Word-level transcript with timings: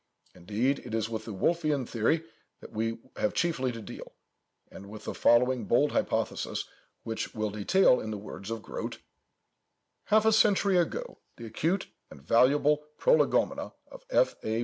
Indeed, 0.33 0.79
it 0.79 0.95
is 0.95 1.09
with 1.11 1.25
the 1.25 1.31
Wolfian 1.31 1.87
theory 1.87 2.23
that 2.59 2.71
we 2.71 2.97
have 3.17 3.35
chiefly 3.35 3.71
to 3.71 3.83
deal, 3.83 4.13
and 4.71 4.89
with 4.89 5.03
the 5.03 5.13
following 5.13 5.65
bold 5.65 5.91
hypothesis, 5.91 6.67
which 7.03 7.35
we 7.35 7.39
will 7.43 7.51
detail 7.51 7.99
in 8.01 8.09
the 8.09 8.17
words 8.17 8.49
of 8.49 8.63
Grote:— 8.63 8.97
"Half 10.05 10.25
a 10.25 10.33
century 10.33 10.77
ago, 10.77 11.19
the 11.37 11.45
acute 11.45 11.85
and 12.09 12.19
valuable 12.19 12.77
Prolegomena 12.97 13.73
of 13.91 14.03
F. 14.09 14.33
A. 14.43 14.59